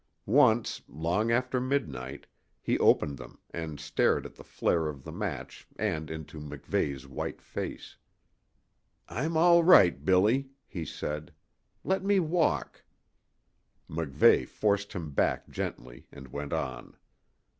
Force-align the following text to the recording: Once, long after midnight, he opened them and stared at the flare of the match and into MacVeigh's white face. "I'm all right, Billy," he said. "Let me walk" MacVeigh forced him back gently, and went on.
Once, 0.25 0.81
long 0.87 1.31
after 1.31 1.61
midnight, 1.61 2.25
he 2.59 2.75
opened 2.79 3.19
them 3.19 3.37
and 3.51 3.79
stared 3.79 4.25
at 4.25 4.33
the 4.33 4.43
flare 4.43 4.87
of 4.87 5.03
the 5.03 5.11
match 5.11 5.67
and 5.75 6.09
into 6.09 6.39
MacVeigh's 6.39 7.05
white 7.05 7.39
face. 7.39 7.97
"I'm 9.07 9.37
all 9.37 9.63
right, 9.63 10.03
Billy," 10.03 10.49
he 10.65 10.85
said. 10.85 11.31
"Let 11.83 12.03
me 12.03 12.19
walk" 12.19 12.83
MacVeigh 13.95 14.47
forced 14.47 14.93
him 14.93 15.11
back 15.11 15.47
gently, 15.49 16.07
and 16.11 16.29
went 16.29 16.51
on. 16.51 16.97